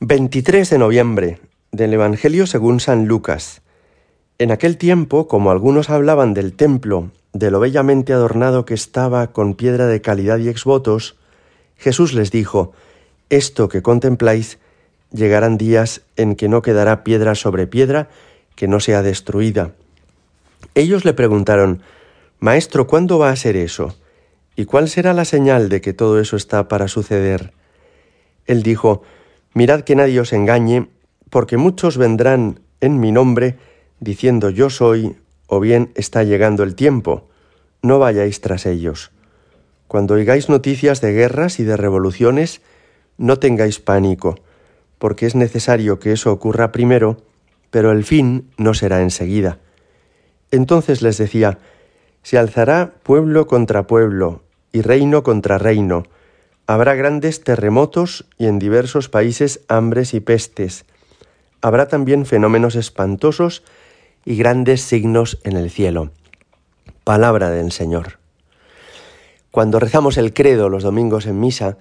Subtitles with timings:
[0.00, 1.40] 23 de noviembre
[1.72, 3.62] del Evangelio según San Lucas.
[4.36, 9.54] En aquel tiempo, como algunos hablaban del templo, de lo bellamente adornado que estaba con
[9.54, 11.16] piedra de calidad y exvotos,
[11.78, 12.74] Jesús les dijo,
[13.30, 14.58] Esto que contempláis,
[15.12, 18.10] llegarán días en que no quedará piedra sobre piedra
[18.54, 19.70] que no sea destruida.
[20.74, 21.80] Ellos le preguntaron,
[22.38, 23.96] Maestro, ¿cuándo va a ser eso?
[24.56, 27.54] ¿Y cuál será la señal de que todo eso está para suceder?
[28.44, 29.02] Él dijo,
[29.56, 30.90] Mirad que nadie os engañe,
[31.30, 33.56] porque muchos vendrán en mi nombre
[34.00, 37.30] diciendo yo soy, o bien está llegando el tiempo.
[37.80, 39.12] No vayáis tras ellos.
[39.88, 42.60] Cuando oigáis noticias de guerras y de revoluciones,
[43.16, 44.34] no tengáis pánico,
[44.98, 47.22] porque es necesario que eso ocurra primero,
[47.70, 49.58] pero el fin no será enseguida.
[50.50, 51.60] Entonces les decía,
[52.22, 56.02] se alzará pueblo contra pueblo y reino contra reino,
[56.68, 60.84] Habrá grandes terremotos y en diversos países hambres y pestes.
[61.60, 63.62] Habrá también fenómenos espantosos
[64.24, 66.10] y grandes signos en el cielo.
[67.04, 68.18] Palabra del Señor.
[69.52, 71.78] Cuando rezamos el credo los domingos en misa,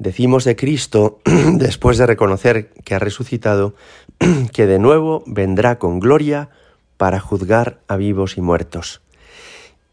[0.00, 1.20] decimos de Cristo,
[1.52, 3.76] después de reconocer que ha resucitado,
[4.52, 6.50] que de nuevo vendrá con gloria
[6.96, 9.00] para juzgar a vivos y muertos.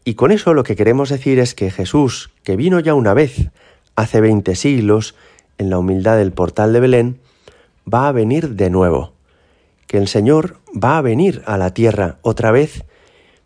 [0.04, 3.52] Y con eso lo que queremos decir es que Jesús, que vino ya una vez
[3.96, 5.14] hace veinte siglos,
[5.58, 7.20] en la humildad del portal de Belén,
[7.92, 9.12] va a venir de nuevo,
[9.86, 12.84] que el Señor va a venir a la tierra otra vez,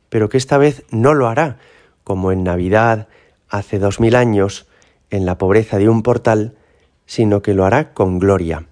[0.09, 1.59] pero que esta vez no lo hará
[2.05, 3.09] como en Navidad
[3.49, 4.67] hace dos mil años,
[5.11, 6.55] en la pobreza de un portal,
[7.07, 8.67] sino que lo hará con gloria.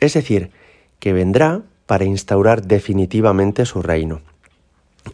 [0.00, 0.50] Es decir,
[0.98, 4.22] que vendrá para instaurar definitivamente su reino.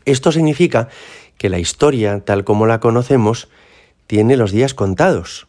[0.04, 0.88] Esto significa
[1.36, 3.48] que la historia, tal como la conocemos,
[4.06, 5.48] tiene los días contados,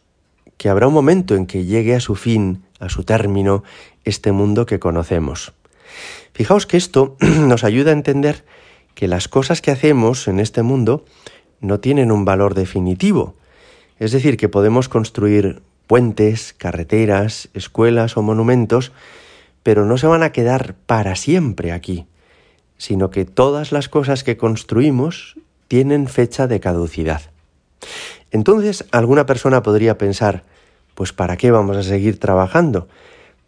[0.62, 3.64] que habrá un momento en que llegue a su fin, a su término,
[4.04, 5.54] este mundo que conocemos.
[6.34, 8.44] Fijaos que esto nos ayuda a entender
[8.94, 11.04] que las cosas que hacemos en este mundo
[11.60, 13.34] no tienen un valor definitivo.
[13.98, 18.92] Es decir, que podemos construir puentes, carreteras, escuelas o monumentos,
[19.64, 22.06] pero no se van a quedar para siempre aquí,
[22.78, 25.34] sino que todas las cosas que construimos
[25.66, 27.22] tienen fecha de caducidad.
[28.30, 30.44] Entonces, alguna persona podría pensar,
[30.94, 32.88] pues ¿para qué vamos a seguir trabajando?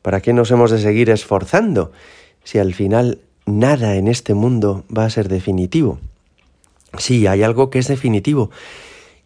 [0.03, 1.93] ¿Para qué nos hemos de seguir esforzando
[2.43, 5.99] si al final nada en este mundo va a ser definitivo?
[6.99, 8.51] Sí, hay algo que es definitivo,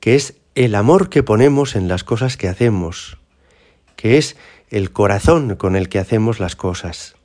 [0.01, 3.19] que es el amor que ponemos en las cosas que hacemos,
[3.97, 4.37] que es
[4.71, 7.17] el corazón con el que hacemos las cosas.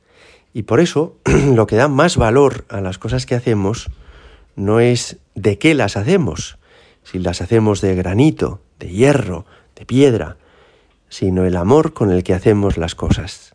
[0.53, 1.17] Y por eso
[1.53, 3.89] lo que da más valor a las cosas que hacemos
[4.55, 6.57] no es de qué las hacemos,
[7.03, 10.37] si las hacemos de granito, de hierro, de piedra,
[11.13, 13.53] sino el amor con el que hacemos las cosas.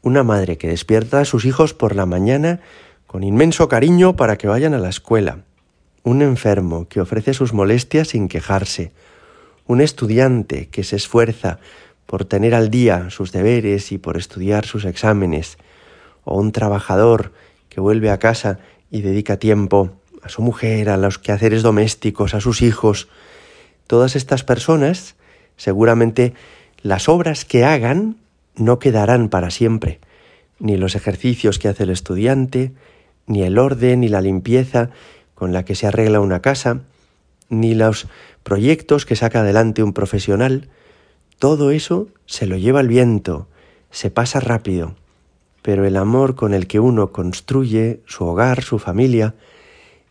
[0.00, 2.60] Una madre que despierta a sus hijos por la mañana
[3.06, 5.44] con inmenso cariño para que vayan a la escuela.
[6.04, 8.92] Un enfermo que ofrece sus molestias sin quejarse.
[9.66, 11.58] Un estudiante que se esfuerza
[12.06, 15.58] por tener al día sus deberes y por estudiar sus exámenes.
[16.24, 17.34] O un trabajador
[17.68, 18.58] que vuelve a casa
[18.90, 19.90] y dedica tiempo
[20.22, 23.08] a su mujer, a los quehaceres domésticos, a sus hijos.
[23.86, 25.16] Todas estas personas
[25.60, 26.32] seguramente
[26.82, 28.16] las obras que hagan
[28.56, 30.00] no quedarán para siempre,
[30.58, 32.72] ni los ejercicios que hace el estudiante,
[33.26, 34.90] ni el orden y la limpieza
[35.34, 36.80] con la que se arregla una casa,
[37.48, 38.08] ni los
[38.42, 40.68] proyectos que saca adelante un profesional,
[41.38, 43.48] todo eso se lo lleva el viento,
[43.90, 44.94] se pasa rápido,
[45.62, 49.34] pero el amor con el que uno construye su hogar, su familia,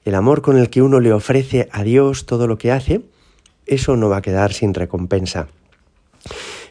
[0.06, 3.02] el amor con el que uno le ofrece a Dios todo lo que hace,
[3.66, 5.48] eso no va a quedar sin recompensa.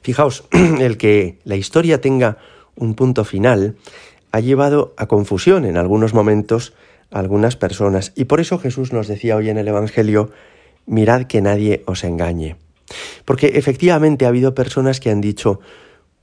[0.03, 2.39] Fijaos, el que la historia tenga
[2.77, 3.77] un punto final
[4.33, 6.75] ha llevado a confusión en algunos momentos
[7.11, 10.31] a algunas personas y por eso Jesús nos decía hoy en el Evangelio,
[10.87, 12.57] mirad que nadie os engañe.
[13.25, 15.61] Porque efectivamente ha habido personas que han dicho,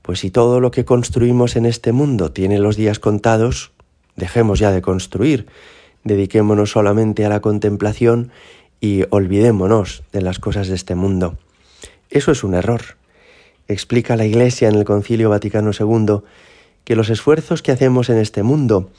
[0.02, 3.72] pues si todo lo que construimos en este mundo tiene los días contados,
[4.16, 5.46] dejemos ya de construir,
[6.04, 8.30] dediquémonos solamente a la contemplación
[8.80, 11.38] y olvidémonos de las cosas de este mundo.
[12.10, 12.96] Eso es un error
[13.68, 16.20] explica la Iglesia en el Concilio Vaticano II
[16.84, 18.90] que los esfuerzos que hacemos en este mundo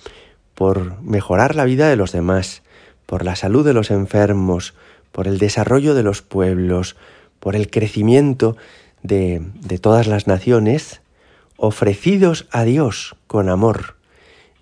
[0.56, 2.64] por mejorar la vida de los demás,
[3.06, 4.74] por la salud de los enfermos,
[5.12, 6.96] por el desarrollo de los pueblos,
[7.40, 8.58] por el crecimiento
[9.04, 11.02] de, de todas las naciones,
[11.56, 13.96] ofrecidos a Dios con amor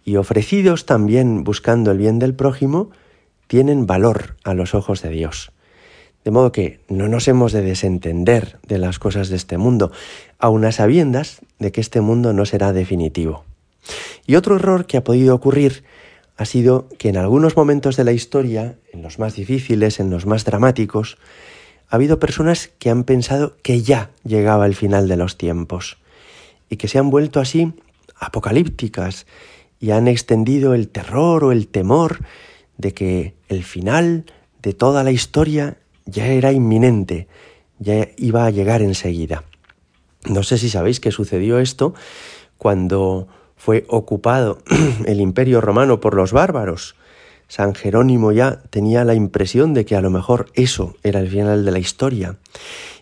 [0.03, 2.91] y ofrecidos también buscando el bien del prójimo,
[3.47, 5.51] tienen valor a los ojos de Dios.
[6.25, 9.91] De modo que no nos hemos de desentender de las cosas de este mundo,
[10.39, 13.45] aun a sabiendas de que este mundo no será definitivo.
[14.25, 15.83] Y otro error que ha podido ocurrir
[16.35, 20.25] ha sido que en algunos momentos de la historia, en los más difíciles, en los
[20.25, 21.19] más dramáticos,
[21.89, 25.97] ha habido personas que han pensado que ya llegaba el final de los tiempos
[26.71, 27.73] y que se han vuelto así
[28.19, 29.27] apocalípticas
[29.79, 32.21] y han extendido el terror o el temor
[32.79, 34.25] de que el final
[34.63, 37.27] de toda la historia ya era inminente,
[37.79, 39.43] ya iba a llegar enseguida.
[40.25, 41.93] No sé si sabéis que sucedió esto
[42.57, 44.59] cuando fue ocupado
[45.05, 46.95] el imperio romano por los bárbaros.
[47.47, 51.63] San Jerónimo ya tenía la impresión de que a lo mejor eso era el final
[51.63, 52.37] de la historia.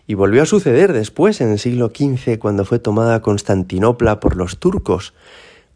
[0.06, 4.58] Y volvió a suceder después, en el siglo XV, cuando fue tomada Constantinopla por los
[4.58, 5.14] turcos.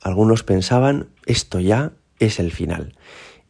[0.03, 2.95] Algunos pensaban, esto ya es el final.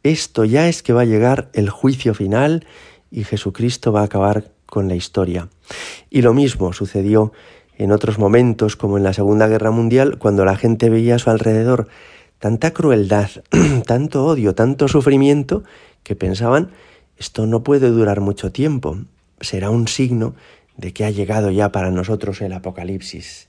[0.03, 2.65] Esto ya es que va a llegar el juicio final
[3.11, 5.49] y Jesucristo va a acabar con la historia.
[6.09, 7.31] Y lo mismo sucedió
[7.77, 11.29] en otros momentos, como en la Segunda Guerra Mundial, cuando la gente veía a su
[11.29, 11.87] alrededor
[12.37, 13.29] tanta crueldad,
[13.85, 15.63] tanto odio, tanto sufrimiento,
[16.03, 16.71] que pensaban,
[17.17, 18.97] esto no puede durar mucho tiempo,
[19.41, 20.35] será un signo
[20.77, 23.47] de que ha llegado ya para nosotros el Apocalipsis.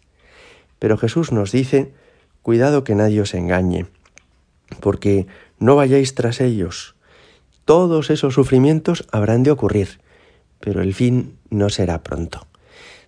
[0.79, 1.93] Pero Jesús nos dice,
[2.43, 3.87] cuidado que nadie os engañe,
[4.81, 5.27] porque
[5.59, 6.97] no vayáis tras ellos.
[7.65, 10.01] Todos esos sufrimientos habrán de ocurrir,
[10.61, 12.47] pero el fin no será pronto.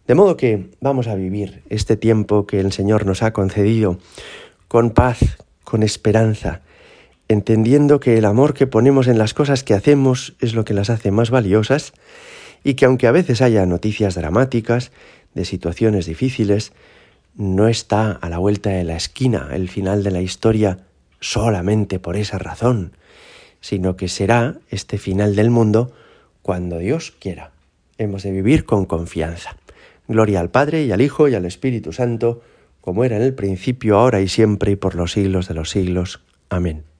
[0.07, 3.99] De modo que vamos a vivir este tiempo que el Señor nos ha concedido
[4.69, 5.19] con paz,
[5.65, 6.63] con esperanza,
[7.29, 10.91] entendiendo que el amor que ponemos en las cosas que hacemos es lo que las
[10.91, 11.93] hace más valiosas
[12.65, 14.93] y que aunque a veces haya noticias dramáticas,
[15.35, 16.73] de situaciones difíciles,
[17.35, 20.81] no está a la vuelta de la esquina el final de la historia
[21.21, 22.97] solamente por esa razón,
[23.62, 25.93] sino que será este final del mundo
[26.43, 27.53] cuando Dios quiera.
[27.97, 29.56] Hemos de vivir con confianza.
[30.06, 32.43] Gloria al Padre y al Hijo y al Espíritu Santo,
[32.82, 36.23] como era en el principio, ahora y siempre y por los siglos de los siglos.
[36.50, 36.92] Amén.